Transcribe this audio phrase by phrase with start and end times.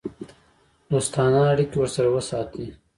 [0.91, 2.65] دوستانه اړیکې ورسره وساتي.